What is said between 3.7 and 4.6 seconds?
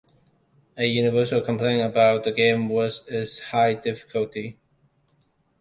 difficulty.